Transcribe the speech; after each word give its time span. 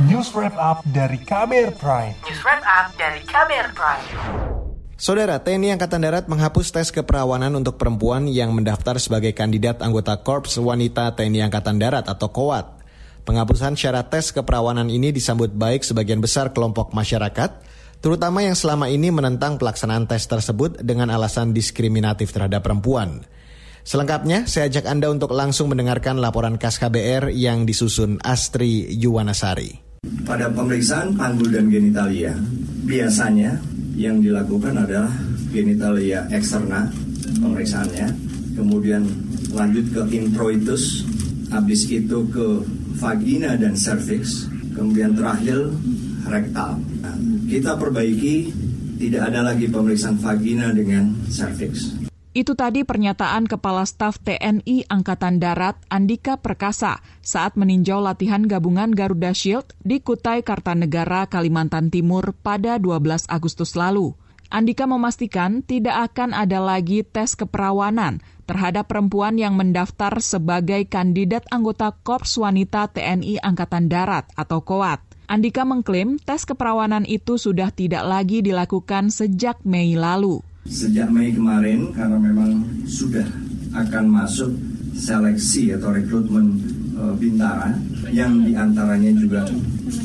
News 0.00 0.32
Wrap 0.32 0.56
Up 0.56 0.80
dari 0.88 1.20
KBR 1.20 1.76
Prime. 1.76 2.16
News 2.24 2.40
Wrap 2.40 2.64
Up 2.64 2.96
dari 2.96 3.20
KBR 3.28 3.76
Prime. 3.76 4.06
Saudara, 4.96 5.36
TNI 5.36 5.76
Angkatan 5.76 6.00
Darat 6.00 6.32
menghapus 6.32 6.72
tes 6.72 6.88
keperawanan 6.88 7.52
untuk 7.60 7.76
perempuan 7.76 8.24
yang 8.24 8.56
mendaftar 8.56 8.96
sebagai 8.96 9.36
kandidat 9.36 9.84
anggota 9.84 10.16
Korps 10.16 10.56
Wanita 10.56 11.12
TNI 11.12 11.44
Angkatan 11.44 11.76
Darat 11.76 12.08
atau 12.08 12.32
KOWAT. 12.32 12.80
Penghapusan 13.28 13.76
syarat 13.76 14.08
tes 14.08 14.32
keperawanan 14.32 14.88
ini 14.88 15.12
disambut 15.12 15.52
baik 15.52 15.84
sebagian 15.84 16.24
besar 16.24 16.56
kelompok 16.56 16.96
masyarakat, 16.96 17.60
terutama 18.00 18.40
yang 18.40 18.56
selama 18.56 18.88
ini 18.88 19.12
menentang 19.12 19.60
pelaksanaan 19.60 20.08
tes 20.08 20.24
tersebut 20.24 20.80
dengan 20.80 21.12
alasan 21.12 21.52
diskriminatif 21.52 22.32
terhadap 22.32 22.64
perempuan. 22.64 23.28
Selengkapnya, 23.82 24.46
saya 24.46 24.70
ajak 24.70 24.86
Anda 24.86 25.10
untuk 25.10 25.34
langsung 25.34 25.66
mendengarkan 25.66 26.22
laporan 26.22 26.54
KAS 26.54 26.78
KBR 26.78 27.34
yang 27.34 27.66
disusun 27.66 28.22
Astri 28.22 28.86
Yuwanasari. 28.94 30.02
Pada 30.22 30.46
pemeriksaan 30.54 31.18
panggul 31.18 31.50
dan 31.50 31.66
genitalia, 31.66 32.30
biasanya 32.86 33.58
yang 33.98 34.22
dilakukan 34.22 34.86
adalah 34.86 35.10
genitalia 35.50 36.26
eksterna 36.30 36.90
pemeriksaannya, 37.42 38.08
kemudian 38.54 39.02
lanjut 39.50 39.86
ke 39.90 40.02
introitus, 40.14 41.02
habis 41.50 41.82
itu 41.90 42.22
ke 42.30 42.62
vagina 43.02 43.58
dan 43.58 43.74
cervix, 43.74 44.46
kemudian 44.78 45.18
terakhir 45.18 45.58
rektal. 46.30 46.78
Nah, 47.02 47.18
kita 47.50 47.74
perbaiki 47.74 48.54
tidak 49.02 49.34
ada 49.34 49.42
lagi 49.42 49.66
pemeriksaan 49.66 50.22
vagina 50.22 50.70
dengan 50.70 51.10
cervix. 51.26 52.11
Itu 52.32 52.56
tadi 52.56 52.80
pernyataan 52.80 53.44
Kepala 53.44 53.84
Staf 53.84 54.16
TNI 54.24 54.88
Angkatan 54.88 55.36
Darat 55.36 55.76
Andika 55.92 56.40
Perkasa 56.40 57.04
saat 57.20 57.60
meninjau 57.60 58.00
latihan 58.00 58.40
gabungan 58.48 58.88
Garuda 58.88 59.36
Shield 59.36 59.76
di 59.84 60.00
Kutai 60.00 60.40
Kartanegara, 60.40 61.28
Kalimantan 61.28 61.92
Timur 61.92 62.32
pada 62.40 62.80
12 62.80 63.28
Agustus 63.28 63.76
lalu. 63.76 64.16
Andika 64.48 64.88
memastikan 64.88 65.60
tidak 65.60 66.16
akan 66.16 66.32
ada 66.32 66.56
lagi 66.56 67.04
tes 67.04 67.36
keperawanan 67.36 68.24
terhadap 68.48 68.88
perempuan 68.88 69.36
yang 69.36 69.52
mendaftar 69.52 70.16
sebagai 70.24 70.88
kandidat 70.88 71.44
anggota 71.52 71.92
Korps 72.00 72.40
Wanita 72.40 72.88
TNI 72.96 73.44
Angkatan 73.44 73.92
Darat 73.92 74.32
atau 74.40 74.64
KOAT. 74.64 75.04
Andika 75.28 75.68
mengklaim 75.68 76.16
tes 76.16 76.48
keperawanan 76.48 77.04
itu 77.04 77.36
sudah 77.36 77.68
tidak 77.76 78.08
lagi 78.08 78.40
dilakukan 78.40 79.12
sejak 79.12 79.60
Mei 79.68 80.00
lalu. 80.00 80.40
Sejak 80.62 81.10
Mei 81.10 81.34
kemarin 81.34 81.90
karena 81.90 82.16
memang 82.16 82.62
sudah 82.86 83.26
akan 83.74 84.04
masuk 84.08 84.50
seleksi 84.94 85.74
atau 85.74 85.90
rekrutmen 85.90 86.58
e, 86.94 87.02
bintara 87.18 87.74
yang 88.14 88.46
di 88.46 88.54
antaranya 88.54 89.10
juga 89.18 89.42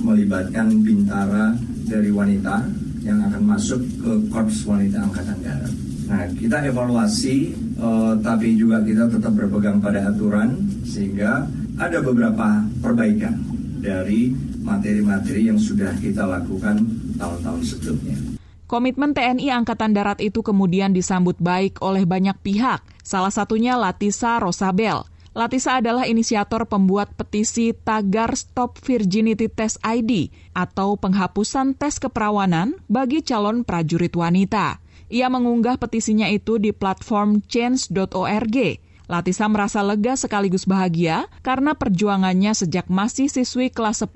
melibatkan 0.00 0.80
bintara 0.80 1.52
dari 1.84 2.08
wanita 2.08 2.66
yang 3.04 3.20
akan 3.30 3.42
masuk 3.46 3.78
ke 4.00 4.12
Korps 4.32 4.64
Wanita 4.64 5.04
Angkatan 5.04 5.38
Darat. 5.44 5.72
Nah, 6.06 6.24
kita 6.34 6.56
evaluasi, 6.64 7.52
e, 7.76 7.88
tapi 8.24 8.56
juga 8.56 8.80
kita 8.80 9.12
tetap 9.12 9.36
berpegang 9.36 9.76
pada 9.78 10.08
aturan 10.08 10.56
sehingga 10.88 11.44
ada 11.76 12.00
beberapa 12.00 12.64
perbaikan 12.80 13.36
dari 13.84 14.32
materi-materi 14.64 15.52
yang 15.52 15.60
sudah 15.60 15.92
kita 16.00 16.24
lakukan 16.24 16.80
tahun-tahun 17.20 17.62
sebelumnya. 17.62 18.36
Komitmen 18.66 19.14
TNI 19.14 19.62
Angkatan 19.62 19.94
Darat 19.94 20.18
itu 20.18 20.42
kemudian 20.42 20.90
disambut 20.90 21.38
baik 21.38 21.78
oleh 21.78 22.02
banyak 22.02 22.34
pihak, 22.42 22.82
salah 22.98 23.30
satunya 23.30 23.78
Latisa 23.78 24.42
Rosabel. 24.42 25.06
Latisa 25.38 25.78
adalah 25.78 26.10
inisiator 26.10 26.66
pembuat 26.66 27.14
petisi 27.14 27.70
tagar 27.70 28.34
Stop 28.34 28.82
Virginity 28.82 29.46
Test 29.46 29.78
ID 29.86 30.34
atau 30.50 30.98
penghapusan 30.98 31.78
tes 31.78 32.02
keperawanan 32.02 32.74
bagi 32.90 33.22
calon 33.22 33.62
prajurit 33.62 34.16
wanita. 34.18 34.82
Ia 35.14 35.30
mengunggah 35.30 35.78
petisinya 35.78 36.26
itu 36.26 36.58
di 36.58 36.74
platform 36.74 37.46
change.org 37.46 38.56
Latisa 39.06 39.46
merasa 39.46 39.86
lega 39.86 40.18
sekaligus 40.18 40.66
bahagia 40.66 41.30
karena 41.46 41.78
perjuangannya 41.78 42.58
sejak 42.58 42.90
masih 42.90 43.30
siswi 43.30 43.70
kelas 43.70 44.02
10 44.02 44.10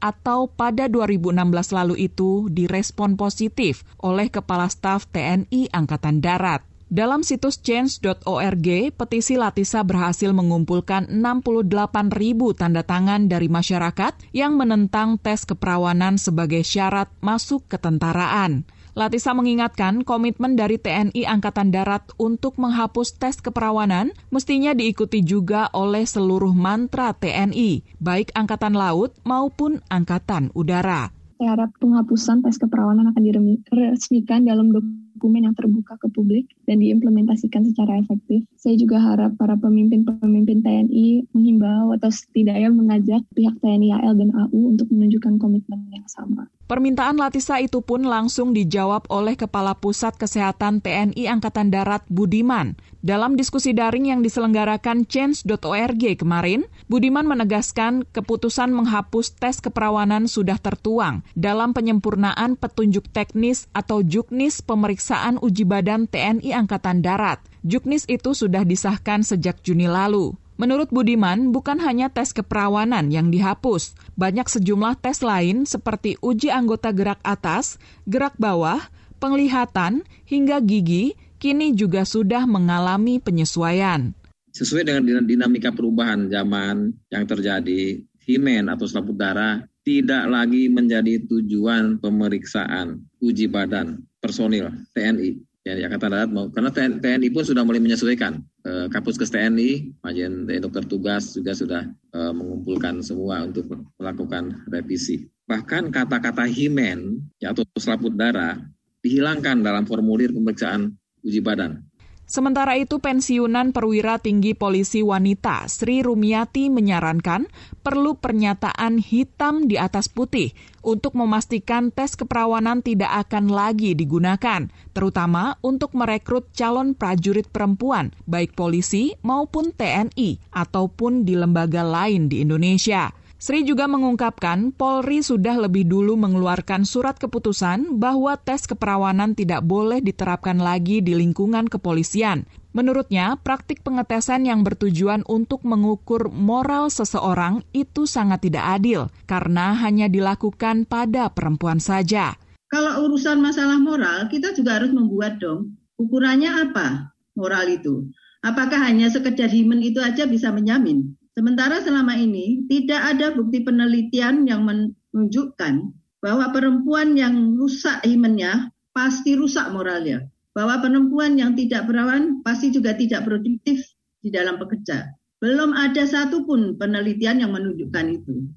atau 0.00 0.48
pada 0.48 0.88
2016 0.88 1.36
lalu 1.76 2.08
itu 2.08 2.48
direspon 2.48 3.20
positif 3.20 3.84
oleh 4.00 4.32
Kepala 4.32 4.72
Staf 4.72 5.04
TNI 5.12 5.68
Angkatan 5.76 6.24
Darat. 6.24 6.64
Dalam 6.90 7.22
situs 7.22 7.62
change.org, 7.62 8.66
petisi 8.96 9.38
Latisa 9.38 9.86
berhasil 9.86 10.34
mengumpulkan 10.34 11.06
68 11.06 12.10
ribu 12.10 12.50
tanda 12.50 12.82
tangan 12.82 13.30
dari 13.30 13.46
masyarakat 13.46 14.34
yang 14.34 14.58
menentang 14.58 15.14
tes 15.22 15.46
keperawanan 15.46 16.18
sebagai 16.18 16.66
syarat 16.66 17.06
masuk 17.22 17.62
ketentaraan. 17.70 18.66
Latisa 18.98 19.30
mengingatkan 19.38 20.02
komitmen 20.02 20.58
dari 20.58 20.74
TNI 20.74 21.22
Angkatan 21.22 21.70
Darat 21.70 22.10
untuk 22.18 22.58
menghapus 22.58 23.22
tes 23.22 23.38
keperawanan 23.38 24.10
mestinya 24.34 24.74
diikuti 24.74 25.22
juga 25.22 25.70
oleh 25.70 26.02
seluruh 26.02 26.50
mantra 26.50 27.14
TNI, 27.14 27.86
baik 28.02 28.34
Angkatan 28.34 28.74
Laut 28.74 29.14
maupun 29.22 29.78
Angkatan 29.86 30.50
Udara. 30.58 31.14
Saya 31.38 31.54
harap 31.56 31.70
penghapusan 31.78 32.42
tes 32.42 32.58
keperawanan 32.58 33.14
akan 33.14 33.22
diresmikan 33.24 34.44
dalam 34.44 34.74
dokumen 34.74 35.46
yang 35.46 35.56
terbuka 35.56 35.96
ke 35.96 36.10
publik 36.10 36.50
dan 36.66 36.82
diimplementasikan 36.82 37.64
secara 37.64 37.96
efektif. 37.96 38.42
Saya 38.58 38.74
juga 38.76 38.98
harap 38.98 39.38
para 39.38 39.54
pemimpin-pemimpin 39.56 40.66
TNI 40.66 41.30
menghimbau 41.30 41.94
atau 41.96 42.10
setidaknya 42.10 42.74
mengajak 42.74 43.22
pihak 43.38 43.54
TNI 43.62 43.88
AL 44.02 44.18
dan 44.18 44.34
AU 44.34 44.74
untuk 44.74 44.90
menunjukkan 44.90 45.38
komitmen 45.38 45.80
yang 45.94 46.04
sama. 46.10 46.50
Permintaan 46.70 47.18
Latisa 47.18 47.58
itu 47.58 47.82
pun 47.82 48.06
langsung 48.06 48.54
dijawab 48.54 49.10
oleh 49.10 49.34
Kepala 49.34 49.74
Pusat 49.74 50.22
Kesehatan 50.22 50.78
TNI 50.78 51.26
Angkatan 51.26 51.74
Darat 51.74 52.06
Budiman. 52.06 52.78
Dalam 53.02 53.34
diskusi 53.34 53.74
daring 53.74 54.06
yang 54.06 54.22
diselenggarakan 54.22 55.02
change.org 55.02 56.04
kemarin, 56.14 56.70
Budiman 56.86 57.26
menegaskan 57.26 58.06
keputusan 58.14 58.70
menghapus 58.70 59.34
tes 59.34 59.58
keperawanan 59.58 60.30
sudah 60.30 60.62
tertuang 60.62 61.26
dalam 61.34 61.74
penyempurnaan 61.74 62.54
petunjuk 62.54 63.10
teknis 63.10 63.66
atau 63.74 64.06
juknis 64.06 64.62
pemeriksaan 64.62 65.42
uji 65.42 65.66
badan 65.66 66.06
TNI 66.06 66.54
Angkatan 66.54 67.02
Darat. 67.02 67.42
Juknis 67.66 68.06
itu 68.06 68.30
sudah 68.30 68.62
disahkan 68.62 69.26
sejak 69.26 69.58
Juni 69.66 69.90
lalu. 69.90 70.38
Menurut 70.60 70.92
Budiman, 70.92 71.56
bukan 71.56 71.80
hanya 71.80 72.12
tes 72.12 72.36
keperawanan 72.36 73.08
yang 73.08 73.32
dihapus, 73.32 73.96
banyak 74.12 74.44
sejumlah 74.44 75.00
tes 75.00 75.24
lain 75.24 75.64
seperti 75.64 76.20
uji 76.20 76.52
anggota 76.52 76.92
gerak 76.92 77.16
atas, 77.24 77.80
gerak 78.04 78.36
bawah, 78.36 78.76
penglihatan, 79.16 80.04
hingga 80.28 80.60
gigi 80.60 81.16
kini 81.40 81.72
juga 81.72 82.04
sudah 82.04 82.44
mengalami 82.44 83.16
penyesuaian. 83.16 84.12
Sesuai 84.52 84.84
dengan 84.84 85.24
dinamika 85.24 85.72
perubahan 85.72 86.28
zaman 86.28 86.92
yang 87.08 87.24
terjadi, 87.24 88.04
himen 88.28 88.68
atau 88.68 88.84
selaput 88.84 89.16
darah 89.16 89.64
tidak 89.80 90.28
lagi 90.28 90.68
menjadi 90.68 91.24
tujuan 91.24 92.04
pemeriksaan 92.04 93.00
uji 93.24 93.48
badan 93.48 94.04
personil 94.20 94.68
TNI 94.92 95.49
ya 95.66 95.76
Angkatan 95.76 96.10
Darat 96.12 96.30
karena 96.56 96.70
TNI 96.72 97.28
pun 97.28 97.44
sudah 97.44 97.62
mulai 97.66 97.82
menyesuaikan 97.82 98.40
eh, 98.64 98.86
Kapus 98.88 99.20
Kes 99.20 99.28
TNI, 99.28 100.00
Majen 100.00 100.48
Dokter 100.48 100.84
Tugas 100.88 101.36
juga 101.36 101.52
sudah 101.52 101.82
eh, 101.90 102.32
mengumpulkan 102.32 103.04
semua 103.04 103.44
untuk 103.44 103.68
melakukan 104.00 104.64
revisi. 104.72 105.28
Bahkan 105.50 105.90
kata-kata 105.90 106.46
himen 106.46 107.26
ya, 107.42 107.50
atau 107.50 107.66
selaput 107.76 108.14
darah 108.14 108.56
dihilangkan 109.02 109.60
dalam 109.60 109.84
formulir 109.84 110.30
pemeriksaan 110.30 110.94
uji 111.26 111.42
badan. 111.42 111.89
Sementara 112.30 112.78
itu, 112.78 113.02
pensiunan 113.02 113.74
perwira 113.74 114.22
tinggi 114.22 114.54
polisi 114.54 115.02
wanita 115.02 115.66
Sri 115.66 115.98
Rumiati 115.98 116.70
menyarankan 116.70 117.50
perlu 117.82 118.14
pernyataan 118.22 119.02
hitam 119.02 119.66
di 119.66 119.74
atas 119.74 120.06
putih 120.06 120.54
untuk 120.86 121.18
memastikan 121.18 121.90
tes 121.90 122.14
keperawanan 122.14 122.86
tidak 122.86 123.26
akan 123.26 123.50
lagi 123.50 123.98
digunakan, 123.98 124.70
terutama 124.94 125.58
untuk 125.58 125.90
merekrut 125.98 126.54
calon 126.54 126.94
prajurit 126.94 127.50
perempuan, 127.50 128.14
baik 128.30 128.54
polisi 128.54 129.10
maupun 129.26 129.74
TNI 129.74 130.54
ataupun 130.54 131.26
di 131.26 131.34
lembaga 131.34 131.82
lain 131.82 132.30
di 132.30 132.46
Indonesia. 132.46 133.10
Sri 133.40 133.64
juga 133.64 133.88
mengungkapkan 133.88 134.68
Polri 134.76 135.24
sudah 135.24 135.56
lebih 135.56 135.88
dulu 135.88 136.12
mengeluarkan 136.12 136.84
surat 136.84 137.16
keputusan 137.16 137.96
bahwa 137.96 138.36
tes 138.36 138.68
keperawanan 138.68 139.32
tidak 139.32 139.64
boleh 139.64 140.04
diterapkan 140.04 140.60
lagi 140.60 141.00
di 141.00 141.16
lingkungan 141.16 141.64
kepolisian. 141.64 142.44
Menurutnya, 142.76 143.40
praktik 143.40 143.80
pengetesan 143.80 144.44
yang 144.44 144.60
bertujuan 144.60 145.24
untuk 145.24 145.64
mengukur 145.64 146.28
moral 146.28 146.92
seseorang 146.92 147.64
itu 147.72 148.04
sangat 148.04 148.44
tidak 148.44 148.76
adil 148.76 149.08
karena 149.24 149.72
hanya 149.72 150.12
dilakukan 150.12 150.84
pada 150.84 151.32
perempuan 151.32 151.80
saja. 151.80 152.36
Kalau 152.68 153.08
urusan 153.08 153.40
masalah 153.40 153.80
moral, 153.80 154.28
kita 154.28 154.52
juga 154.52 154.76
harus 154.76 154.92
membuat 154.92 155.40
dong. 155.40 155.80
Ukurannya 155.96 156.68
apa 156.68 157.16
moral 157.32 157.72
itu? 157.72 158.04
Apakah 158.44 158.84
hanya 158.84 159.08
sekedar 159.08 159.48
himen 159.48 159.80
itu 159.80 159.96
aja 159.96 160.28
bisa 160.28 160.52
menyamin? 160.52 161.16
Sementara 161.38 161.78
selama 161.80 162.18
ini 162.18 162.66
tidak 162.66 163.16
ada 163.16 163.30
bukti 163.32 163.62
penelitian 163.62 164.44
yang 164.50 164.66
men 164.66 164.94
menunjukkan 165.10 165.90
bahwa 166.22 166.54
perempuan 166.54 167.18
yang 167.18 167.58
rusak 167.58 167.98
imannya 168.06 168.70
pasti 168.94 169.34
rusak 169.34 169.70
moralnya. 169.74 170.26
Bahwa 170.50 170.82
perempuan 170.82 171.38
yang 171.38 171.54
tidak 171.54 171.86
perawan 171.86 172.42
pasti 172.42 172.74
juga 172.74 172.94
tidak 172.98 173.26
produktif 173.26 173.86
di 174.20 174.34
dalam 174.34 174.58
bekerja. 174.58 175.06
Belum 175.40 175.72
ada 175.72 176.04
satupun 176.04 176.76
penelitian 176.76 177.40
yang 177.40 177.54
menunjukkan 177.54 178.06
itu. 178.10 178.50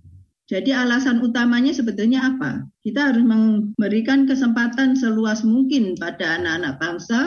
Jadi 0.51 0.75
alasan 0.75 1.23
utamanya 1.23 1.71
sebetulnya 1.71 2.35
apa? 2.35 2.67
Kita 2.83 3.13
harus 3.13 3.23
memberikan 3.23 4.27
kesempatan 4.27 4.99
seluas 4.99 5.41
mungkin 5.47 5.95
pada 5.95 6.35
anak-anak 6.35 6.73
bangsa 6.83 7.19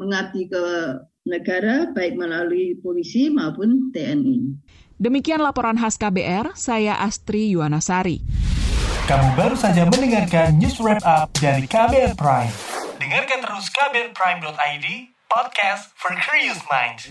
mengabdi 0.00 0.48
ke 0.48 0.64
negara 1.28 1.92
baik 1.92 2.16
melalui 2.16 2.80
polisi 2.80 3.28
maupun 3.28 3.92
TNI. 3.92 4.56
Demikian 4.94 5.42
laporan 5.42 5.74
khas 5.74 5.98
KBR, 5.98 6.54
saya 6.54 6.94
Astri 7.02 7.50
Yuwanasari. 7.50 8.22
Kamu 9.10 9.34
baru 9.34 9.58
saja 9.58 9.82
mendengarkan 9.90 10.54
news 10.54 10.78
wrap 10.78 11.02
up 11.02 11.34
dari 11.34 11.66
KBR 11.66 12.14
Prime. 12.14 12.54
Dengarkan 13.02 13.42
terus 13.42 13.66
kbrprime.id, 13.74 14.86
podcast 15.26 15.90
for 15.98 16.14
curious 16.14 16.62
minds. 16.70 17.10